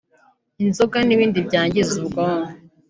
inzoga 0.63 0.97
n’ibindi 1.03 1.39
byangiza 1.47 1.91
ubwonko 2.01 2.49